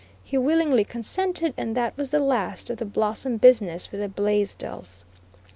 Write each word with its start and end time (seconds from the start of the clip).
He 0.23 0.35
willingly 0.35 0.83
consented 0.83 1.53
and 1.57 1.77
that 1.77 1.95
was 1.95 2.09
the 2.09 2.17
last 2.19 2.71
of 2.71 2.77
the 2.77 2.85
"Blossom" 2.85 3.37
business 3.37 3.91
with 3.91 4.01
the 4.01 4.09
Blaisdells. 4.09 5.05